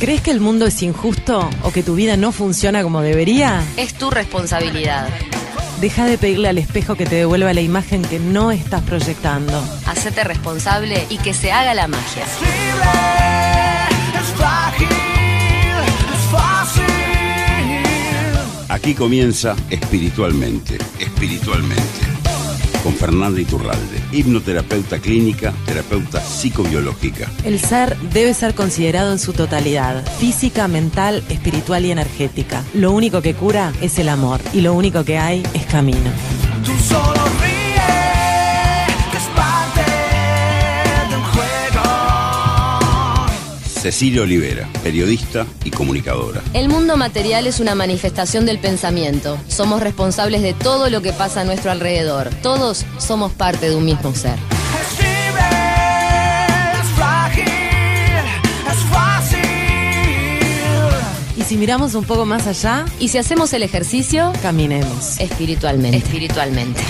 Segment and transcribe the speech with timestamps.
[0.00, 3.62] ¿Crees que el mundo es injusto o que tu vida no funciona como debería?
[3.76, 5.10] Es tu responsabilidad.
[5.78, 9.62] Deja de pedirle al espejo que te devuelva la imagen que no estás proyectando.
[9.84, 12.24] Hacete responsable y que se haga la magia.
[18.70, 22.09] Aquí comienza espiritualmente, espiritualmente.
[22.82, 27.30] Con Fernanda Iturralde, hipnoterapeuta clínica, terapeuta psicobiológica.
[27.44, 32.64] El ser debe ser considerado en su totalidad, física, mental, espiritual y energética.
[32.72, 36.10] Lo único que cura es el amor y lo único que hay es camino.
[36.64, 37.49] Tú solo
[43.80, 46.42] Cecilia Olivera, periodista y comunicadora.
[46.52, 49.38] El mundo material es una manifestación del pensamiento.
[49.48, 52.28] Somos responsables de todo lo que pasa a nuestro alrededor.
[52.42, 54.34] Todos somos parte de un mismo ser.
[54.34, 55.46] Es libre,
[56.74, 57.44] es frágil,
[58.68, 59.40] es fácil.
[61.38, 65.18] Y si miramos un poco más allá, Y si hacemos el ejercicio, caminemos.
[65.18, 65.96] espiritualmente.
[65.96, 66.82] Espiritualmente.